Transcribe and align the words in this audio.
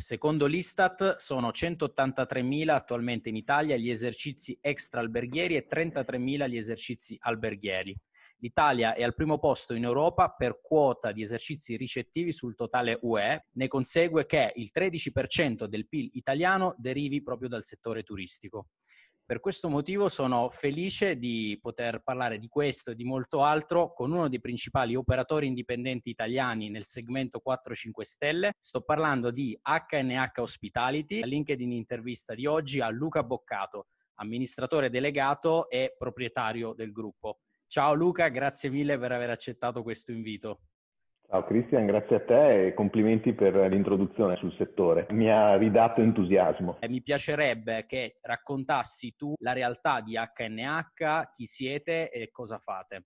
Secondo 0.00 0.46
l'Istat 0.46 1.16
sono 1.18 1.50
183.000 1.50 2.70
attualmente 2.70 3.28
in 3.28 3.36
Italia 3.36 3.76
gli 3.76 3.90
esercizi 3.90 4.56
extra 4.62 5.00
alberghieri 5.00 5.56
e 5.56 5.66
33.000 5.70 6.48
gli 6.48 6.56
esercizi 6.56 7.18
alberghieri. 7.20 7.94
L'Italia 8.38 8.94
è 8.94 9.02
al 9.02 9.14
primo 9.14 9.38
posto 9.38 9.74
in 9.74 9.84
Europa 9.84 10.30
per 10.30 10.60
quota 10.62 11.12
di 11.12 11.20
esercizi 11.20 11.76
ricettivi 11.76 12.32
sul 12.32 12.54
totale 12.54 12.98
UE. 13.02 13.48
Ne 13.52 13.68
consegue 13.68 14.24
che 14.24 14.52
il 14.56 14.70
13% 14.74 15.66
del 15.66 15.86
PIL 15.86 16.08
italiano 16.14 16.74
derivi 16.78 17.22
proprio 17.22 17.50
dal 17.50 17.64
settore 17.64 18.02
turistico. 18.02 18.68
Per 19.30 19.38
questo 19.38 19.68
motivo 19.68 20.08
sono 20.08 20.48
felice 20.48 21.16
di 21.16 21.56
poter 21.62 22.02
parlare 22.02 22.40
di 22.40 22.48
questo 22.48 22.90
e 22.90 22.94
di 22.96 23.04
molto 23.04 23.44
altro 23.44 23.92
con 23.92 24.10
uno 24.10 24.28
dei 24.28 24.40
principali 24.40 24.96
operatori 24.96 25.46
indipendenti 25.46 26.10
italiani 26.10 26.68
nel 26.68 26.82
segmento 26.82 27.40
4-5 27.40 28.00
Stelle. 28.00 28.54
Sto 28.58 28.82
parlando 28.82 29.30
di 29.30 29.56
HNH 29.62 30.40
Hospitality. 30.40 31.22
LinkedIn 31.22 31.70
intervista 31.70 32.34
di 32.34 32.46
oggi 32.46 32.80
a 32.80 32.90
Luca 32.90 33.22
Boccato, 33.22 33.86
amministratore 34.14 34.90
delegato 34.90 35.70
e 35.70 35.94
proprietario 35.96 36.72
del 36.72 36.90
gruppo. 36.90 37.38
Ciao 37.68 37.94
Luca, 37.94 38.26
grazie 38.30 38.68
mille 38.68 38.98
per 38.98 39.12
aver 39.12 39.30
accettato 39.30 39.84
questo 39.84 40.10
invito. 40.10 40.62
Ciao 41.30 41.44
Cristian, 41.44 41.86
grazie 41.86 42.16
a 42.16 42.24
te 42.24 42.66
e 42.66 42.74
complimenti 42.74 43.32
per 43.34 43.54
l'introduzione 43.54 44.34
sul 44.34 44.52
settore. 44.54 45.06
Mi 45.10 45.30
ha 45.30 45.54
ridato 45.56 46.00
entusiasmo. 46.00 46.78
Eh, 46.80 46.88
mi 46.88 47.02
piacerebbe 47.02 47.86
che 47.86 48.18
raccontassi 48.20 49.14
tu 49.14 49.34
la 49.38 49.52
realtà 49.52 50.00
di 50.00 50.14
HNH, 50.14 51.30
chi 51.30 51.44
siete 51.44 52.10
e 52.10 52.32
cosa 52.32 52.58
fate. 52.58 53.04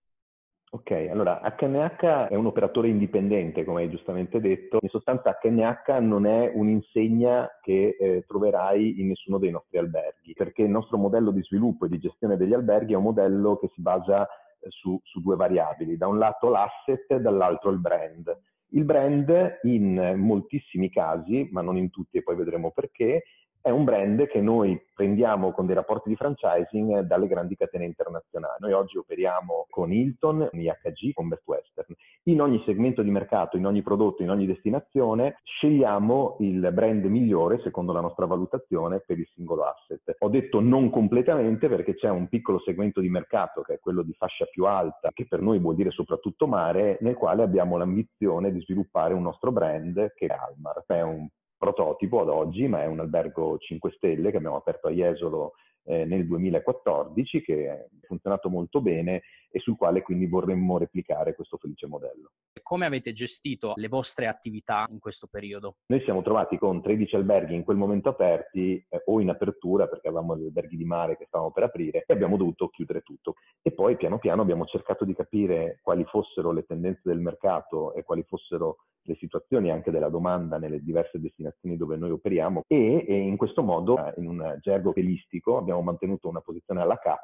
Ok, 0.70 0.90
allora 1.10 1.42
HNH 1.54 2.28
è 2.30 2.34
un 2.34 2.46
operatore 2.46 2.88
indipendente, 2.88 3.62
come 3.62 3.82
hai 3.82 3.90
giustamente 3.90 4.40
detto. 4.40 4.78
In 4.80 4.88
sostanza 4.88 5.38
HNH 5.42 5.98
non 6.00 6.24
è 6.24 6.50
un'insegna 6.52 7.58
che 7.60 7.94
eh, 8.00 8.24
troverai 8.26 9.00
in 9.00 9.08
nessuno 9.08 9.36
dei 9.36 9.50
nostri 9.50 9.76
alberghi, 9.76 10.32
perché 10.32 10.62
il 10.62 10.70
nostro 10.70 10.96
modello 10.96 11.30
di 11.30 11.42
sviluppo 11.42 11.84
e 11.84 11.90
di 11.90 11.98
gestione 11.98 12.38
degli 12.38 12.54
alberghi 12.54 12.94
è 12.94 12.96
un 12.96 13.02
modello 13.02 13.58
che 13.58 13.70
si 13.74 13.82
basa 13.82 14.26
su, 14.68 15.00
su 15.02 15.20
due 15.20 15.36
variabili, 15.36 15.96
da 15.96 16.06
un 16.06 16.18
lato 16.18 16.48
l'asset 16.48 17.10
e 17.10 17.20
dall'altro 17.20 17.70
il 17.70 17.78
brand. 17.78 18.36
Il 18.68 18.84
brand 18.84 19.60
in 19.62 20.14
moltissimi 20.16 20.90
casi, 20.90 21.48
ma 21.52 21.62
non 21.62 21.76
in 21.76 21.90
tutti 21.90 22.18
e 22.18 22.22
poi 22.22 22.36
vedremo 22.36 22.72
perché, 22.72 23.24
è 23.64 23.70
un 23.70 23.84
brand 23.84 24.26
che 24.26 24.42
noi 24.42 24.78
prendiamo 24.94 25.52
con 25.52 25.64
dei 25.64 25.74
rapporti 25.74 26.10
di 26.10 26.16
franchising 26.16 27.00
dalle 27.00 27.26
grandi 27.26 27.56
catene 27.56 27.86
internazionali. 27.86 28.56
Noi 28.58 28.72
oggi 28.72 28.98
operiamo 28.98 29.64
con 29.70 29.90
Hilton, 29.90 30.48
con 30.50 30.60
IHG, 30.60 31.14
con 31.14 31.28
Best 31.28 31.46
Western. 31.46 31.94
In 32.24 32.42
ogni 32.42 32.62
segmento 32.66 33.00
di 33.00 33.10
mercato, 33.10 33.56
in 33.56 33.64
ogni 33.64 33.80
prodotto, 33.80 34.22
in 34.22 34.28
ogni 34.28 34.44
destinazione, 34.44 35.38
scegliamo 35.44 36.36
il 36.40 36.70
brand 36.74 37.06
migliore 37.06 37.58
secondo 37.62 37.94
la 37.94 38.02
nostra 38.02 38.26
valutazione 38.26 39.00
per 39.00 39.18
il 39.18 39.30
singolo 39.32 39.64
asset. 39.64 40.14
Ho 40.18 40.28
detto 40.28 40.60
non 40.60 40.90
completamente 40.90 41.66
perché 41.66 41.94
c'è 41.94 42.10
un 42.10 42.28
piccolo 42.28 42.60
segmento 42.60 43.00
di 43.00 43.08
mercato 43.08 43.62
che 43.62 43.76
è 43.76 43.80
quello 43.80 44.02
di 44.02 44.12
fascia 44.12 44.44
più 44.44 44.66
alta, 44.66 45.10
che 45.14 45.26
per 45.26 45.40
noi 45.40 45.58
vuol 45.58 45.74
dire 45.74 45.90
soprattutto 45.90 46.46
mare, 46.46 46.98
nel 47.00 47.14
quale 47.14 47.42
abbiamo 47.42 47.78
l'ambizione 47.78 48.52
di 48.52 48.60
sviluppare 48.60 49.14
un 49.14 49.22
nostro 49.22 49.52
brand 49.52 50.12
che 50.12 50.26
è 50.26 50.36
Almar. 50.38 50.84
È 50.86 51.00
un 51.00 51.26
prototipo 51.64 52.20
ad 52.20 52.28
oggi, 52.28 52.68
ma 52.68 52.82
è 52.82 52.86
un 52.86 53.00
albergo 53.00 53.56
5 53.56 53.92
stelle 53.92 54.30
che 54.30 54.36
abbiamo 54.36 54.56
aperto 54.56 54.88
a 54.88 54.90
Jesolo 54.90 55.52
eh, 55.84 56.04
nel 56.04 56.26
2014, 56.26 57.40
che 57.40 57.70
ha 57.70 57.78
funzionato 58.06 58.50
molto 58.50 58.82
bene 58.82 59.22
e 59.50 59.60
sul 59.60 59.76
quale 59.76 60.02
quindi 60.02 60.26
vorremmo 60.26 60.76
replicare 60.76 61.34
questo 61.34 61.56
felice 61.56 61.86
modello. 61.86 62.32
Come 62.64 62.86
avete 62.86 63.12
gestito 63.12 63.74
le 63.76 63.88
vostre 63.88 64.26
attività 64.26 64.86
in 64.88 64.98
questo 64.98 65.28
periodo? 65.30 65.76
Noi 65.88 66.00
siamo 66.00 66.22
trovati 66.22 66.56
con 66.56 66.80
13 66.80 67.14
alberghi 67.14 67.54
in 67.54 67.62
quel 67.62 67.76
momento 67.76 68.08
aperti 68.08 68.82
eh, 68.88 69.02
o 69.04 69.20
in 69.20 69.28
apertura 69.28 69.86
perché 69.86 70.08
avevamo 70.08 70.34
gli 70.34 70.44
alberghi 70.44 70.78
di 70.78 70.86
mare 70.86 71.18
che 71.18 71.26
stavamo 71.26 71.50
per 71.50 71.64
aprire 71.64 72.04
e 72.06 72.14
abbiamo 72.14 72.38
dovuto 72.38 72.68
chiudere 72.68 73.02
tutto. 73.02 73.34
E 73.60 73.72
poi 73.72 73.98
piano 73.98 74.18
piano 74.18 74.40
abbiamo 74.40 74.64
cercato 74.64 75.04
di 75.04 75.14
capire 75.14 75.78
quali 75.82 76.04
fossero 76.06 76.52
le 76.52 76.64
tendenze 76.64 77.02
del 77.04 77.20
mercato 77.20 77.92
e 77.92 78.02
quali 78.02 78.24
fossero 78.26 78.78
le 79.02 79.16
situazioni 79.16 79.70
anche 79.70 79.90
della 79.90 80.08
domanda 80.08 80.56
nelle 80.56 80.82
diverse 80.82 81.20
destinazioni 81.20 81.76
dove 81.76 81.96
noi 81.96 82.12
operiamo 82.12 82.62
e, 82.66 83.04
e 83.06 83.14
in 83.14 83.36
questo 83.36 83.62
modo 83.62 83.98
eh, 83.98 84.14
in 84.16 84.26
un 84.26 84.56
gergo 84.62 84.94
pelistico 84.94 85.58
abbiamo 85.58 85.82
mantenuto 85.82 86.28
una 86.28 86.40
posizione 86.40 86.80
alla 86.80 86.96
K 86.96 87.14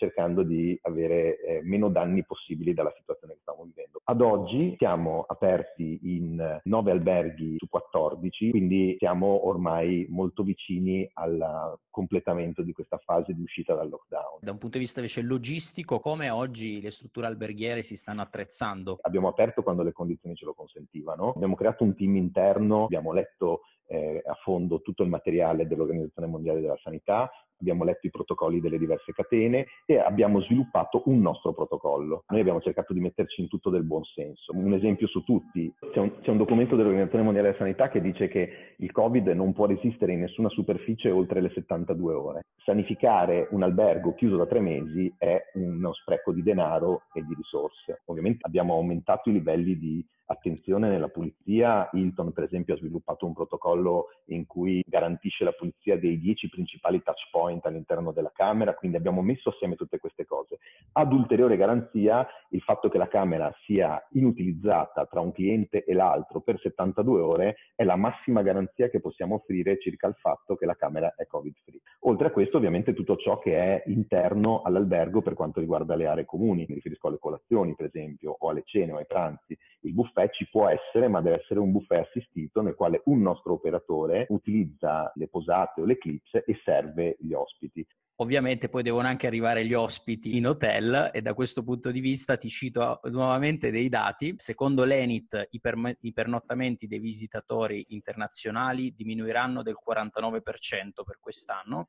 cercando 0.00 0.42
di 0.42 0.78
avere 0.82 1.38
eh, 1.40 1.60
meno 1.62 1.90
danni 1.90 2.24
possibili 2.24 2.72
dalla 2.72 2.92
situazione 2.96 3.34
che 3.34 3.40
stiamo 3.42 3.64
vivendo. 3.64 4.00
Ad 4.04 4.22
oggi 4.22 4.74
siamo 4.78 5.24
aperti 5.28 6.00
in 6.02 6.60
9 6.64 6.90
alberghi 6.90 7.56
su 7.58 7.68
14, 7.68 8.50
quindi 8.50 8.96
siamo 8.98 9.46
ormai 9.46 10.06
molto 10.08 10.42
vicini 10.42 11.08
al 11.14 11.78
completamento 11.90 12.62
di 12.62 12.72
questa 12.72 12.96
fase 12.96 13.34
di 13.34 13.42
uscita 13.42 13.74
dal 13.74 13.90
lockdown. 13.90 14.38
Da 14.40 14.52
un 14.52 14.58
punto 14.58 14.78
di 14.78 14.84
vista 14.84 15.00
invece 15.00 15.20
logistico, 15.20 16.00
come 16.00 16.30
oggi 16.30 16.80
le 16.80 16.90
strutture 16.90 17.26
alberghiere 17.26 17.82
si 17.82 17.96
stanno 17.96 18.22
attrezzando? 18.22 18.98
Abbiamo 19.02 19.28
aperto 19.28 19.62
quando 19.62 19.82
le 19.82 19.92
condizioni 19.92 20.34
ce 20.34 20.46
lo 20.46 20.54
consentivano, 20.54 21.32
abbiamo 21.34 21.54
creato 21.54 21.84
un 21.84 21.94
team 21.94 22.16
interno, 22.16 22.84
abbiamo 22.84 23.12
letto 23.12 23.60
eh, 23.86 24.22
a 24.24 24.34
fondo 24.42 24.80
tutto 24.80 25.02
il 25.02 25.08
materiale 25.08 25.66
dell'Organizzazione 25.66 26.28
Mondiale 26.28 26.60
della 26.60 26.78
Sanità, 26.82 27.30
abbiamo 27.60 27.84
letto 27.84 28.06
i 28.06 28.10
protocolli 28.10 28.60
delle 28.60 28.78
diverse 28.78 29.12
catene 29.12 29.66
e 29.84 29.98
abbiamo 29.98 30.40
sviluppato 30.40 31.02
un 31.06 31.20
nostro 31.20 31.52
protocollo. 31.52 32.24
Noi 32.28 32.40
abbiamo 32.40 32.60
cercato 32.60 32.92
di 32.92 33.00
metterci 33.00 33.40
in 33.42 33.48
tutto 33.48 33.70
del 33.70 33.84
buon 33.84 34.04
senso. 34.04 34.52
Un 34.54 34.72
esempio 34.72 35.06
su 35.06 35.22
tutti, 35.22 35.72
c'è 35.92 36.00
un, 36.00 36.20
c'è 36.20 36.30
un 36.30 36.38
documento 36.38 36.76
dell'Organizzazione 36.76 37.24
Mondiale 37.24 37.48
della 37.48 37.60
Sanità 37.60 37.88
che 37.88 38.00
dice 38.00 38.28
che 38.28 38.74
il 38.76 38.92
Covid 38.92 39.28
non 39.28 39.52
può 39.52 39.66
resistere 39.66 40.12
in 40.12 40.20
nessuna 40.20 40.48
superficie 40.48 41.10
oltre 41.10 41.40
le 41.40 41.50
72 41.50 42.14
ore. 42.14 42.46
Sanificare 42.64 43.48
un 43.50 43.62
albergo 43.62 44.14
chiuso 44.14 44.36
da 44.36 44.46
tre 44.46 44.60
mesi 44.60 45.12
è 45.18 45.40
uno 45.54 45.92
spreco 45.92 46.32
di 46.32 46.42
denaro 46.42 47.02
e 47.12 47.22
di 47.22 47.34
risorse. 47.34 48.02
Ovviamente 48.06 48.46
abbiamo 48.46 48.74
aumentato 48.74 49.28
i 49.28 49.32
livelli 49.32 49.78
di 49.78 50.04
attenzione 50.30 50.88
nella 50.88 51.08
pulizia. 51.08 51.88
Hilton, 51.92 52.32
per 52.32 52.44
esempio, 52.44 52.74
ha 52.74 52.78
sviluppato 52.78 53.26
un 53.26 53.34
protocollo 53.34 54.06
in 54.26 54.46
cui 54.46 54.82
garantisce 54.86 55.44
la 55.44 55.52
pulizia 55.52 55.98
dei 55.98 56.18
dieci 56.18 56.48
principali 56.48 57.02
touch 57.02 57.28
point 57.30 57.49
all'interno 57.62 58.12
della 58.12 58.32
camera, 58.32 58.74
quindi 58.74 58.96
abbiamo 58.96 59.22
messo 59.22 59.50
assieme 59.50 59.76
tutte 59.76 59.98
queste 59.98 60.24
cose. 60.24 60.58
Ad 60.92 61.12
ulteriore 61.12 61.56
garanzia, 61.56 62.26
il 62.50 62.60
fatto 62.60 62.88
che 62.88 62.98
la 62.98 63.08
camera 63.08 63.52
sia 63.64 64.00
inutilizzata 64.12 65.06
tra 65.06 65.20
un 65.20 65.32
cliente 65.32 65.84
e 65.84 65.92
l'altro 65.94 66.40
per 66.40 66.58
72 66.58 67.20
ore 67.20 67.56
è 67.74 67.84
la 67.84 67.96
massima 67.96 68.42
garanzia 68.42 68.88
che 68.88 69.00
possiamo 69.00 69.36
offrire 69.36 69.78
circa 69.80 70.06
il 70.06 70.14
fatto 70.14 70.56
che 70.56 70.66
la 70.66 70.76
camera 70.76 71.14
è 71.16 71.26
covid-free. 71.26 71.80
Oltre 72.04 72.28
a 72.28 72.30
questo, 72.30 72.56
ovviamente, 72.56 72.94
tutto 72.94 73.16
ciò 73.16 73.38
che 73.38 73.56
è 73.56 73.82
interno 73.86 74.62
all'albergo 74.62 75.22
per 75.22 75.34
quanto 75.34 75.60
riguarda 75.60 75.94
le 75.94 76.06
aree 76.06 76.24
comuni, 76.24 76.64
mi 76.68 76.74
riferisco 76.74 77.08
alle 77.08 77.18
colazioni, 77.18 77.74
per 77.74 77.86
esempio, 77.86 78.34
o 78.38 78.48
alle 78.48 78.62
cene 78.64 78.92
o 78.92 78.96
ai 78.96 79.06
pranzi. 79.06 79.56
Il 79.82 79.94
buffet 79.94 80.30
ci 80.32 80.46
può 80.50 80.68
essere, 80.68 81.08
ma 81.08 81.22
deve 81.22 81.40
essere 81.40 81.58
un 81.58 81.72
buffet 81.72 82.06
assistito 82.06 82.60
nel 82.60 82.74
quale 82.74 83.00
un 83.06 83.22
nostro 83.22 83.54
operatore 83.54 84.26
utilizza 84.28 85.10
le 85.14 85.28
posate 85.28 85.80
o 85.80 85.84
le 85.84 85.96
clips 85.96 86.34
e 86.34 86.60
serve 86.64 87.16
gli 87.18 87.32
ospiti. 87.32 87.86
Ovviamente 88.20 88.68
poi 88.68 88.82
devono 88.82 89.08
anche 89.08 89.26
arrivare 89.26 89.64
gli 89.64 89.72
ospiti 89.72 90.36
in 90.36 90.46
hotel 90.46 91.08
e 91.10 91.22
da 91.22 91.32
questo 91.32 91.62
punto 91.62 91.90
di 91.90 92.00
vista 92.00 92.36
ti 92.36 92.50
cito 92.50 93.00
nuovamente 93.04 93.70
dei 93.70 93.88
dati. 93.88 94.34
Secondo 94.36 94.84
l'Enit 94.84 95.48
i, 95.52 95.60
per- 95.60 95.96
i 96.00 96.12
pernottamenti 96.12 96.86
dei 96.86 96.98
visitatori 96.98 97.82
internazionali 97.88 98.92
diminuiranno 98.94 99.62
del 99.62 99.78
49% 99.82 101.02
per 101.02 101.18
quest'anno. 101.18 101.88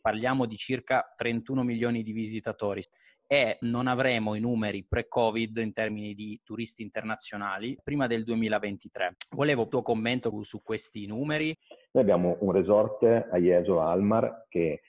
Parliamo 0.00 0.46
di 0.46 0.56
circa 0.56 1.12
31 1.14 1.62
milioni 1.62 2.02
di 2.02 2.12
visitatori 2.12 2.82
e 3.26 3.58
non 3.62 3.86
avremo 3.86 4.34
i 4.34 4.40
numeri 4.40 4.84
pre-Covid 4.84 5.56
in 5.56 5.72
termini 5.72 6.14
di 6.14 6.40
turisti 6.44 6.82
internazionali 6.82 7.76
prima 7.82 8.06
del 8.06 8.24
2023. 8.24 9.16
Volevo 9.30 9.62
il 9.62 9.68
tuo 9.68 9.82
commento 9.82 10.42
su 10.42 10.62
questi 10.62 11.06
numeri. 11.06 11.56
Noi 11.92 12.02
abbiamo 12.02 12.36
un 12.40 12.52
resort 12.52 13.02
a 13.02 13.38
Jesolo 13.38 13.80
Almar 13.80 14.46
che 14.48 14.80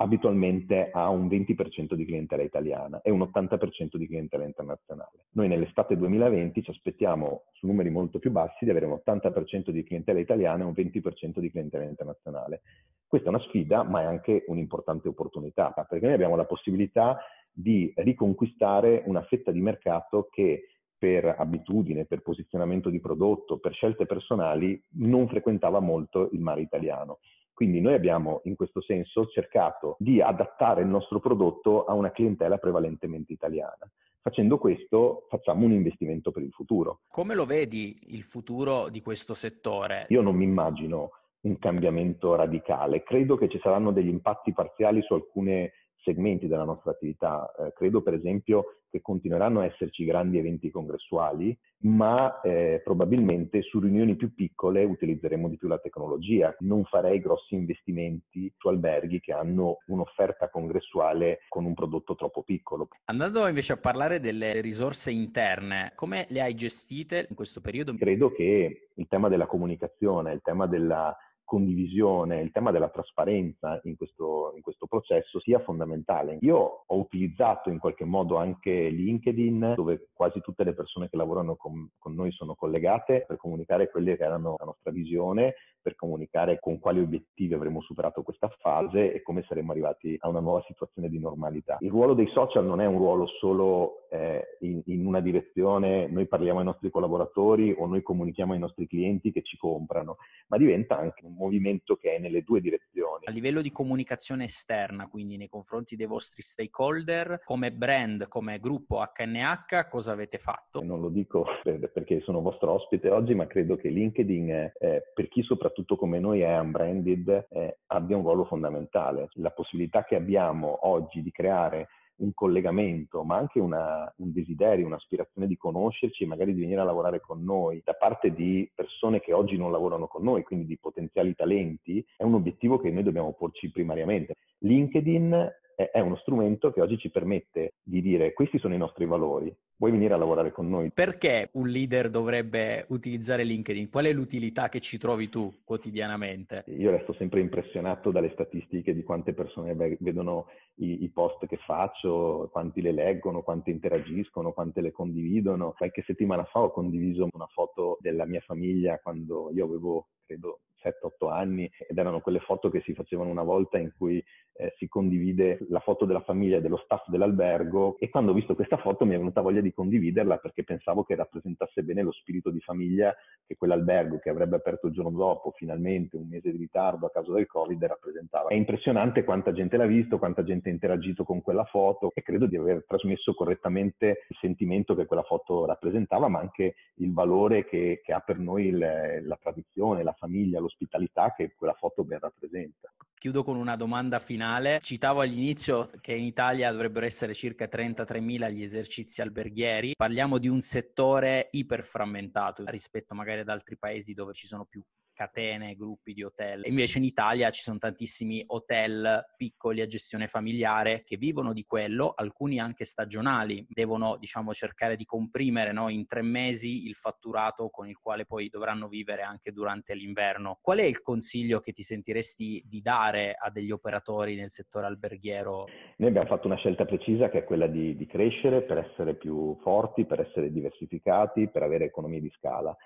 abitualmente 0.00 0.90
ha 0.92 1.08
un 1.08 1.26
20% 1.26 1.94
di 1.94 2.04
clientela 2.04 2.42
italiana 2.42 3.00
e 3.02 3.10
un 3.10 3.20
80% 3.20 3.96
di 3.96 4.06
clientela 4.06 4.44
internazionale. 4.44 5.26
Noi 5.32 5.48
nell'estate 5.48 5.96
2020 5.96 6.62
ci 6.62 6.70
aspettiamo 6.70 7.46
su 7.54 7.66
numeri 7.66 7.90
molto 7.90 8.20
più 8.20 8.30
bassi 8.30 8.64
di 8.64 8.70
avere 8.70 8.86
un 8.86 9.00
80% 9.04 9.70
di 9.70 9.82
clientela 9.82 10.20
italiana 10.20 10.62
e 10.62 10.66
un 10.66 10.72
20% 10.76 11.40
di 11.40 11.50
clientela 11.50 11.84
internazionale. 11.84 12.62
Questa 13.08 13.26
è 13.26 13.30
una 13.30 13.42
sfida, 13.42 13.82
ma 13.82 14.02
è 14.02 14.04
anche 14.04 14.44
un'importante 14.46 15.08
opportunità, 15.08 15.72
perché 15.88 16.04
noi 16.04 16.14
abbiamo 16.14 16.36
la 16.36 16.44
possibilità 16.44 17.18
di 17.58 17.92
riconquistare 17.96 19.02
una 19.06 19.22
fetta 19.22 19.50
di 19.50 19.60
mercato 19.60 20.28
che 20.30 20.68
per 20.96 21.36
abitudine, 21.38 22.06
per 22.06 22.22
posizionamento 22.22 22.90
di 22.90 23.00
prodotto, 23.00 23.58
per 23.58 23.72
scelte 23.72 24.06
personali, 24.06 24.80
non 24.94 25.28
frequentava 25.28 25.80
molto 25.80 26.28
il 26.32 26.40
mare 26.40 26.60
italiano. 26.60 27.18
Quindi 27.52 27.80
noi 27.80 27.94
abbiamo 27.94 28.40
in 28.44 28.54
questo 28.54 28.80
senso 28.80 29.26
cercato 29.26 29.96
di 29.98 30.20
adattare 30.20 30.82
il 30.82 30.88
nostro 30.88 31.18
prodotto 31.20 31.84
a 31.84 31.94
una 31.94 32.10
clientela 32.10 32.58
prevalentemente 32.58 33.32
italiana 33.32 33.90
Facendo 34.28 34.58
questo 34.58 35.26
facciamo 35.30 35.64
un 35.64 35.72
investimento 35.72 36.30
per 36.30 36.42
il 36.42 36.52
futuro. 36.52 37.00
Come 37.08 37.34
lo 37.34 37.46
vedi 37.46 37.96
il 38.08 38.22
futuro 38.22 38.90
di 38.90 39.00
questo 39.00 39.32
settore? 39.32 40.04
Io 40.08 40.20
non 40.20 40.34
mi 40.34 40.44
immagino 40.44 41.12
un 41.40 41.58
cambiamento 41.58 42.34
radicale, 42.34 43.02
credo 43.04 43.36
che 43.36 43.48
ci 43.48 43.58
saranno 43.62 43.90
degli 43.90 44.08
impatti 44.08 44.52
parziali 44.52 45.00
su 45.02 45.14
alcune 45.14 45.72
segmenti 46.08 46.48
della 46.48 46.64
nostra 46.64 46.92
attività. 46.92 47.52
Eh, 47.58 47.72
credo 47.74 48.00
per 48.00 48.14
esempio 48.14 48.78
che 48.90 49.02
continueranno 49.02 49.60
a 49.60 49.66
esserci 49.66 50.06
grandi 50.06 50.38
eventi 50.38 50.70
congressuali, 50.70 51.56
ma 51.80 52.40
eh, 52.40 52.80
probabilmente 52.82 53.60
su 53.60 53.78
riunioni 53.80 54.16
più 54.16 54.32
piccole 54.34 54.84
utilizzeremo 54.84 55.48
di 55.48 55.58
più 55.58 55.68
la 55.68 55.78
tecnologia. 55.78 56.56
Non 56.60 56.84
farei 56.84 57.20
grossi 57.20 57.54
investimenti 57.54 58.50
su 58.56 58.68
alberghi 58.68 59.20
che 59.20 59.32
hanno 59.32 59.78
un'offerta 59.88 60.48
congressuale 60.48 61.40
con 61.48 61.66
un 61.66 61.74
prodotto 61.74 62.14
troppo 62.14 62.42
piccolo. 62.42 62.88
Andando 63.04 63.46
invece 63.46 63.74
a 63.74 63.76
parlare 63.76 64.20
delle 64.20 64.62
risorse 64.62 65.10
interne, 65.10 65.92
come 65.94 66.26
le 66.30 66.40
hai 66.40 66.54
gestite 66.54 67.26
in 67.28 67.36
questo 67.36 67.60
periodo? 67.60 67.94
Credo 67.94 68.32
che 68.32 68.88
il 68.94 69.06
tema 69.06 69.28
della 69.28 69.46
comunicazione, 69.46 70.32
il 70.32 70.40
tema 70.42 70.66
della 70.66 71.14
condivisione, 71.48 72.42
il 72.42 72.50
tema 72.50 72.70
della 72.70 72.90
trasparenza 72.90 73.80
in 73.84 73.96
questo, 73.96 74.52
in 74.54 74.60
questo, 74.60 74.86
processo 74.86 75.40
sia 75.40 75.58
fondamentale. 75.60 76.36
Io 76.42 76.84
ho 76.86 76.98
utilizzato 76.98 77.70
in 77.70 77.78
qualche 77.78 78.04
modo 78.04 78.36
anche 78.36 78.90
LinkedIn, 78.90 79.72
dove 79.74 80.08
quasi 80.12 80.42
tutte 80.42 80.62
le 80.62 80.74
persone 80.74 81.08
che 81.08 81.16
lavorano 81.16 81.56
con, 81.56 81.90
con 81.98 82.14
noi 82.14 82.32
sono 82.32 82.54
collegate, 82.54 83.24
per 83.26 83.38
comunicare 83.38 83.90
quelle 83.90 84.18
che 84.18 84.24
erano 84.24 84.56
la 84.58 84.66
nostra 84.66 84.90
visione, 84.90 85.54
per 85.80 85.94
comunicare 85.94 86.58
con 86.60 86.78
quali 86.78 87.00
obiettivi 87.00 87.54
avremmo 87.54 87.80
superato 87.80 88.22
questa 88.22 88.48
fase 88.60 89.14
e 89.14 89.22
come 89.22 89.42
saremmo 89.48 89.72
arrivati 89.72 90.16
a 90.20 90.28
una 90.28 90.40
nuova 90.40 90.62
situazione 90.66 91.08
di 91.08 91.18
normalità. 91.18 91.78
Il 91.80 91.90
ruolo 91.90 92.12
dei 92.12 92.28
social 92.28 92.66
non 92.66 92.82
è 92.82 92.86
un 92.86 92.98
ruolo 92.98 93.26
solo 93.26 94.06
eh, 94.10 94.56
in, 94.60 94.82
in 94.86 95.06
una 95.06 95.20
direzione, 95.20 96.06
noi 96.08 96.26
parliamo 96.26 96.58
ai 96.58 96.64
nostri 96.64 96.90
collaboratori 96.90 97.74
o 97.76 97.86
noi 97.86 98.02
comunichiamo 98.02 98.52
ai 98.52 98.58
nostri 98.58 98.86
clienti 98.86 99.32
che 99.32 99.42
ci 99.42 99.56
comprano, 99.56 100.16
ma 100.48 100.56
diventa 100.56 100.98
anche 100.98 101.24
un 101.24 101.34
movimento 101.34 101.96
che 101.96 102.16
è 102.16 102.18
nelle 102.18 102.42
due 102.42 102.60
direzioni. 102.60 103.24
A 103.26 103.30
livello 103.30 103.60
di 103.60 103.70
comunicazione 103.70 104.44
esterna, 104.44 105.08
quindi 105.08 105.36
nei 105.36 105.48
confronti 105.48 105.96
dei 105.96 106.06
vostri 106.06 106.42
stakeholder, 106.42 107.42
come 107.44 107.72
brand, 107.72 108.28
come 108.28 108.58
gruppo 108.58 108.98
HNH, 108.98 109.88
cosa 109.88 110.12
avete 110.12 110.38
fatto? 110.38 110.82
Non 110.82 111.00
lo 111.00 111.08
dico 111.08 111.46
perché 111.62 112.20
sono 112.20 112.40
vostro 112.40 112.72
ospite 112.72 113.10
oggi, 113.10 113.34
ma 113.34 113.46
credo 113.46 113.76
che 113.76 113.88
LinkedIn, 113.88 114.50
eh, 114.50 115.02
per 115.14 115.28
chi 115.28 115.42
soprattutto 115.42 115.96
come 115.96 116.18
noi 116.18 116.40
è 116.40 116.58
unbranded, 116.58 117.46
eh, 117.50 117.78
abbia 117.86 118.16
un 118.16 118.22
ruolo 118.22 118.44
fondamentale. 118.44 119.28
La 119.34 119.50
possibilità 119.50 120.04
che 120.04 120.16
abbiamo 120.16 120.88
oggi 120.88 121.22
di 121.22 121.30
creare 121.30 121.88
un 122.18 122.32
collegamento, 122.34 123.22
ma 123.22 123.36
anche 123.36 123.60
una, 123.60 124.12
un 124.16 124.32
desiderio, 124.32 124.86
un'aspirazione 124.86 125.46
di 125.46 125.56
conoscerci 125.56 126.24
e 126.24 126.26
magari 126.26 126.54
di 126.54 126.60
venire 126.60 126.80
a 126.80 126.84
lavorare 126.84 127.20
con 127.20 127.42
noi 127.42 127.82
da 127.84 127.94
parte 127.94 128.32
di 128.32 128.70
persone 128.74 129.20
che 129.20 129.32
oggi 129.32 129.56
non 129.56 129.72
lavorano 129.72 130.06
con 130.06 130.22
noi, 130.22 130.42
quindi 130.42 130.66
di 130.66 130.78
potenziali 130.78 131.34
talenti, 131.34 132.04
è 132.16 132.22
un 132.22 132.34
obiettivo 132.34 132.78
che 132.78 132.90
noi 132.90 133.02
dobbiamo 133.02 133.32
porci 133.32 133.70
primariamente. 133.70 134.34
LinkedIn 134.58 135.50
è 135.86 136.00
uno 136.00 136.16
strumento 136.16 136.72
che 136.72 136.80
oggi 136.80 136.98
ci 136.98 137.08
permette 137.08 137.74
di 137.84 138.02
dire 138.02 138.32
questi 138.32 138.58
sono 138.58 138.74
i 138.74 138.78
nostri 138.78 139.06
valori, 139.06 139.54
vuoi 139.76 139.92
venire 139.92 140.12
a 140.12 140.16
lavorare 140.16 140.50
con 140.50 140.68
noi? 140.68 140.90
Perché 140.90 141.50
un 141.52 141.68
leader 141.68 142.10
dovrebbe 142.10 142.84
utilizzare 142.88 143.44
LinkedIn? 143.44 143.88
Qual 143.88 144.06
è 144.06 144.12
l'utilità 144.12 144.68
che 144.68 144.80
ci 144.80 144.98
trovi 144.98 145.28
tu 145.28 145.52
quotidianamente? 145.62 146.64
Io 146.66 146.90
resto 146.90 147.12
sempre 147.12 147.38
impressionato 147.38 148.10
dalle 148.10 148.32
statistiche 148.32 148.92
di 148.92 149.04
quante 149.04 149.34
persone 149.34 149.76
vedono 150.00 150.46
i, 150.76 151.04
i 151.04 151.10
post 151.10 151.46
che 151.46 151.58
faccio, 151.58 152.48
quanti 152.50 152.80
le 152.80 152.90
leggono, 152.90 153.42
quante 153.42 153.70
interagiscono, 153.70 154.52
quante 154.52 154.80
le 154.80 154.90
condividono. 154.90 155.74
Qualche 155.76 156.02
settimana 156.04 156.44
fa 156.44 156.60
ho 156.60 156.72
condiviso 156.72 157.28
una 157.32 157.48
foto 157.52 157.98
della 158.00 158.26
mia 158.26 158.40
famiglia 158.40 158.98
quando 158.98 159.50
io 159.54 159.64
avevo, 159.64 160.08
credo, 160.26 160.60
7-8 160.82 161.30
anni 161.30 161.70
ed 161.88 161.96
erano 161.98 162.20
quelle 162.20 162.40
foto 162.40 162.70
che 162.70 162.80
si 162.80 162.94
facevano 162.94 163.30
una 163.30 163.42
volta 163.42 163.78
in 163.78 163.92
cui 163.96 164.22
eh, 164.60 164.74
si 164.76 164.88
condivide 164.88 165.58
la 165.68 165.80
foto 165.80 166.04
della 166.04 166.20
famiglia 166.22 166.58
dello 166.60 166.78
staff 166.78 167.08
dell'albergo 167.08 167.96
e 167.98 168.08
quando 168.08 168.32
ho 168.32 168.34
visto 168.34 168.54
questa 168.54 168.76
foto 168.76 169.04
mi 169.04 169.14
è 169.14 169.18
venuta 169.18 169.40
voglia 169.40 169.60
di 169.60 169.72
condividerla 169.72 170.38
perché 170.38 170.64
pensavo 170.64 171.04
che 171.04 171.14
rappresentasse 171.14 171.82
bene 171.82 172.02
lo 172.02 172.12
spirito 172.12 172.50
di 172.50 172.60
famiglia 172.60 173.14
che 173.46 173.56
quell'albergo 173.56 174.18
che 174.18 174.30
avrebbe 174.30 174.56
aperto 174.56 174.88
il 174.88 174.92
giorno 174.92 175.16
dopo, 175.16 175.52
finalmente 175.52 176.16
un 176.16 176.28
mese 176.28 176.50
di 176.50 176.58
ritardo 176.58 177.06
a 177.06 177.10
causa 177.10 177.32
del 177.32 177.46
Covid, 177.46 177.82
rappresentava. 177.84 178.48
È 178.48 178.54
impressionante 178.54 179.24
quanta 179.24 179.52
gente 179.52 179.76
l'ha 179.76 179.86
visto, 179.86 180.18
quanta 180.18 180.42
gente 180.42 180.68
ha 180.68 180.72
interagito 180.72 181.24
con 181.24 181.40
quella 181.40 181.64
foto 181.64 182.10
e 182.14 182.22
credo 182.22 182.46
di 182.46 182.56
aver 182.56 182.84
trasmesso 182.86 183.34
correttamente 183.34 184.24
il 184.28 184.36
sentimento 184.40 184.94
che 184.94 185.06
quella 185.06 185.22
foto 185.22 185.64
rappresentava, 185.66 186.28
ma 186.28 186.40
anche 186.40 186.74
il 186.96 187.12
valore 187.12 187.64
che, 187.64 188.00
che 188.02 188.12
ha 188.12 188.20
per 188.20 188.38
noi 188.38 188.66
il, 188.66 188.78
la 188.78 189.38
tradizione, 189.40 190.02
la 190.02 190.14
famiglia, 190.18 190.60
l'ospitalità 190.78 191.34
che 191.36 191.54
quella 191.56 191.74
foto 191.74 192.04
ben 192.04 192.20
rappresenta. 192.20 192.92
Chiudo 193.14 193.42
con 193.42 193.56
una 193.56 193.74
domanda 193.74 194.20
finale. 194.20 194.78
Citavo 194.80 195.22
all'inizio 195.22 195.90
che 196.00 196.14
in 196.14 196.24
Italia 196.24 196.70
dovrebbero 196.70 197.04
essere 197.04 197.34
circa 197.34 197.64
33.000 197.64 198.52
gli 198.52 198.62
esercizi 198.62 199.20
alberghieri. 199.20 199.94
Parliamo 199.96 200.38
di 200.38 200.46
un 200.46 200.60
settore 200.60 201.48
iperframmentato 201.50 202.62
rispetto 202.66 203.14
magari 203.14 203.40
ad 203.40 203.48
altri 203.48 203.76
paesi 203.76 204.14
dove 204.14 204.34
ci 204.34 204.46
sono 204.46 204.64
più 204.66 204.80
catene, 205.18 205.74
gruppi 205.74 206.12
di 206.12 206.22
hotel. 206.22 206.62
Invece 206.66 206.98
in 206.98 207.04
Italia 207.04 207.50
ci 207.50 207.60
sono 207.60 207.78
tantissimi 207.78 208.44
hotel 208.46 209.24
piccoli 209.36 209.80
a 209.80 209.86
gestione 209.88 210.28
familiare 210.28 211.02
che 211.02 211.16
vivono 211.16 211.52
di 211.52 211.64
quello, 211.64 212.12
alcuni 212.14 212.60
anche 212.60 212.84
stagionali, 212.84 213.66
devono 213.68 214.16
diciamo 214.16 214.54
cercare 214.54 214.94
di 214.94 215.04
comprimere 215.04 215.72
no, 215.72 215.88
in 215.88 216.06
tre 216.06 216.22
mesi 216.22 216.86
il 216.86 216.94
fatturato 216.94 217.68
con 217.68 217.88
il 217.88 217.98
quale 217.98 218.26
poi 218.26 218.48
dovranno 218.48 218.86
vivere 218.86 219.22
anche 219.22 219.50
durante 219.50 219.96
l'inverno. 219.96 220.60
Qual 220.62 220.78
è 220.78 220.84
il 220.84 221.02
consiglio 221.02 221.58
che 221.58 221.72
ti 221.72 221.82
sentiresti 221.82 222.62
di 222.64 222.80
dare 222.80 223.34
a 223.36 223.50
degli 223.50 223.72
operatori 223.72 224.36
nel 224.36 224.52
settore 224.52 224.86
alberghiero? 224.86 225.64
Noi 225.96 226.08
abbiamo 226.10 226.28
fatto 226.28 226.46
una 226.46 226.56
scelta 226.58 226.84
precisa 226.84 227.28
che 227.28 227.38
è 227.38 227.44
quella 227.44 227.66
di, 227.66 227.96
di 227.96 228.06
crescere 228.06 228.62
per 228.62 228.78
essere 228.78 229.16
più 229.16 229.58
forti, 229.62 230.04
per 230.04 230.20
essere 230.20 230.52
diversificati, 230.52 231.48
per 231.48 231.64
avere 231.64 231.86
economie 231.86 232.20
di 232.20 232.30
scala 232.36 232.76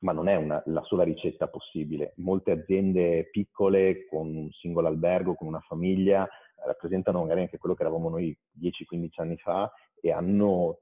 ma 0.00 0.12
non 0.12 0.28
è 0.28 0.36
una, 0.36 0.62
la 0.66 0.82
sola 0.82 1.02
ricetta 1.02 1.48
possibile. 1.48 2.12
Molte 2.16 2.50
aziende 2.50 3.28
piccole 3.30 4.06
con 4.06 4.34
un 4.34 4.50
singolo 4.50 4.88
albergo, 4.88 5.34
con 5.34 5.46
una 5.46 5.60
famiglia, 5.60 6.28
rappresentano 6.64 7.20
magari 7.20 7.42
anche 7.42 7.58
quello 7.58 7.74
che 7.74 7.82
eravamo 7.82 8.08
noi 8.08 8.36
10-15 8.60 9.08
anni 9.16 9.36
fa 9.36 9.70
e 10.00 10.10
hanno 10.12 10.78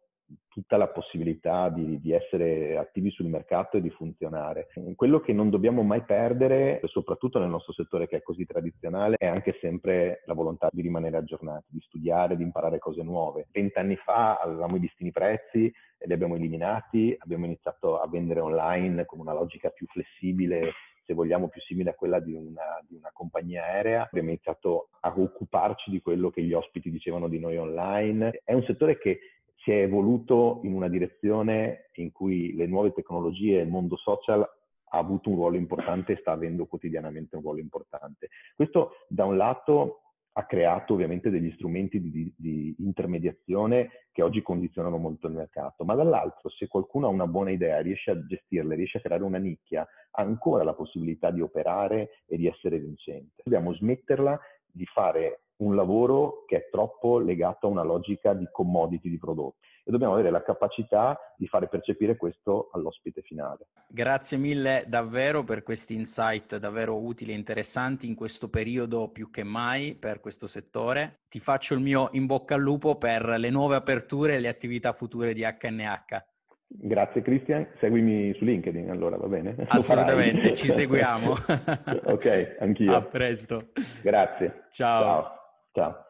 tutta 0.48 0.76
la 0.76 0.88
possibilità 0.88 1.68
di, 1.68 2.00
di, 2.00 2.12
essere 2.12 2.78
attivi 2.78 3.10
sul 3.10 3.26
mercato 3.26 3.76
e 3.76 3.80
di 3.80 3.90
funzionare. 3.90 4.68
Quello 4.94 5.20
che 5.20 5.32
non 5.32 5.50
dobbiamo 5.50 5.82
mai 5.82 6.02
perdere, 6.02 6.80
soprattutto 6.84 7.38
nel 7.38 7.48
nostro 7.48 7.72
settore 7.72 8.06
che 8.06 8.18
è 8.18 8.22
così 8.22 8.46
tradizionale, 8.46 9.16
è 9.18 9.26
anche 9.26 9.58
sempre 9.60 10.22
la 10.26 10.34
volontà 10.34 10.68
di 10.72 10.80
rimanere 10.80 11.16
aggiornati, 11.16 11.66
di 11.68 11.80
studiare, 11.80 12.36
di 12.36 12.42
imparare 12.42 12.78
cose 12.78 13.02
nuove. 13.02 13.48
Vent'anni 13.50 13.96
fa 13.96 14.36
avevamo 14.36 14.76
i 14.76 14.80
listini 14.80 15.10
prezzi 15.10 15.72
li 16.04 16.12
abbiamo 16.12 16.36
eliminati, 16.36 17.16
abbiamo 17.18 17.46
iniziato 17.46 18.00
a 18.00 18.08
vendere 18.08 18.40
online 18.40 19.04
con 19.04 19.20
una 19.20 19.32
logica 19.32 19.70
più 19.70 19.86
flessibile 19.86 20.72
se 21.04 21.12
vogliamo 21.12 21.48
più 21.48 21.60
simile 21.60 21.90
a 21.90 21.94
quella 21.94 22.18
di 22.18 22.32
una, 22.32 22.82
di 22.88 22.96
una, 22.96 23.10
compagnia 23.12 23.64
aerea. 23.64 24.04
Abbiamo 24.04 24.30
iniziato 24.30 24.88
a 25.00 25.12
occuparci 25.14 25.90
di 25.90 26.00
quello 26.00 26.30
che 26.30 26.42
gli 26.42 26.54
ospiti 26.54 26.90
dicevano 26.90 27.28
di 27.28 27.38
noi 27.38 27.58
online. 27.58 28.40
È 28.42 28.54
un 28.54 28.62
settore 28.62 28.98
che 28.98 29.18
si 29.56 29.70
è 29.70 29.82
evoluto 29.82 30.60
in 30.64 30.74
una 30.74 30.88
direzione 30.88 31.90
in 31.94 32.12
cui 32.12 32.54
le 32.54 32.66
nuove 32.66 32.92
tecnologie 32.92 33.58
e 33.58 33.62
il 33.62 33.68
mondo 33.68 33.96
social 33.96 34.40
ha 34.40 34.98
avuto 34.98 35.28
un 35.28 35.36
ruolo 35.36 35.56
importante 35.56 36.12
e 36.12 36.16
sta 36.20 36.32
avendo 36.32 36.66
quotidianamente 36.66 37.36
un 37.36 37.42
ruolo 37.42 37.60
importante. 37.60 38.28
Questo 38.54 39.04
da 39.08 39.24
un 39.24 39.36
lato 39.36 40.03
ha 40.36 40.46
creato 40.46 40.94
ovviamente 40.94 41.30
degli 41.30 41.52
strumenti 41.52 42.00
di, 42.00 42.32
di, 42.36 42.74
intermediazione 42.78 44.06
che 44.10 44.22
oggi 44.22 44.42
condizionano 44.42 44.96
molto 44.96 45.28
il 45.28 45.34
mercato, 45.34 45.84
ma 45.84 45.94
dall'altro 45.94 46.48
se 46.50 46.66
qualcuno 46.66 47.06
ha 47.06 47.10
una 47.10 47.26
buona 47.26 47.50
idea, 47.50 47.80
riesce 47.80 48.10
a 48.10 48.26
gestirla, 48.26 48.74
riesce 48.74 48.98
a 48.98 49.00
creare 49.00 49.22
una 49.22 49.38
nicchia, 49.38 49.82
ha 49.82 50.22
ancora 50.22 50.64
la 50.64 50.74
possibilità 50.74 51.30
di 51.30 51.40
operare 51.40 52.22
e 52.26 52.36
di 52.36 52.48
essere 52.48 52.78
vincente. 52.78 53.42
Dobbiamo 53.44 53.72
smetterla 53.74 54.38
di 54.66 54.84
fare 54.86 55.42
un 55.56 55.76
lavoro 55.76 56.44
che 56.46 56.56
è 56.56 56.68
troppo 56.68 57.18
legato 57.18 57.66
a 57.66 57.70
una 57.70 57.84
logica 57.84 58.34
di 58.34 58.48
commodity 58.50 59.08
di 59.08 59.18
prodotto 59.18 59.58
e 59.84 59.90
dobbiamo 59.90 60.14
avere 60.14 60.30
la 60.30 60.42
capacità 60.42 61.18
di 61.36 61.46
fare 61.46 61.68
percepire 61.68 62.16
questo 62.16 62.70
all'ospite 62.72 63.20
finale. 63.20 63.68
Grazie 63.86 64.38
mille 64.38 64.84
davvero 64.86 65.44
per 65.44 65.62
questi 65.62 65.94
insight 65.94 66.56
davvero 66.56 66.98
utili 66.98 67.32
e 67.32 67.36
interessanti 67.36 68.06
in 68.06 68.14
questo 68.14 68.48
periodo 68.48 69.08
più 69.08 69.30
che 69.30 69.44
mai 69.44 69.94
per 69.94 70.20
questo 70.20 70.46
settore. 70.46 71.20
Ti 71.28 71.38
faccio 71.38 71.74
il 71.74 71.80
mio 71.80 72.08
in 72.12 72.26
bocca 72.26 72.54
al 72.54 72.60
lupo 72.60 72.96
per 72.96 73.26
le 73.26 73.50
nuove 73.50 73.76
aperture 73.76 74.36
e 74.36 74.40
le 74.40 74.48
attività 74.48 74.92
future 74.92 75.34
di 75.34 75.42
HNH. 75.42 76.24
Grazie 76.66 77.22
Christian, 77.22 77.68
seguimi 77.78 78.34
su 78.34 78.44
LinkedIn 78.44 78.90
allora, 78.90 79.16
va 79.16 79.28
bene? 79.28 79.54
Assolutamente, 79.68 80.56
ci 80.56 80.70
seguiamo. 80.72 81.30
ok, 81.30 82.56
anch'io. 82.58 82.96
A 82.96 83.02
presto. 83.02 83.68
Grazie. 84.02 84.64
Ciao. 84.70 85.02
Ciao. 85.02 85.32
Ciao. 85.72 86.03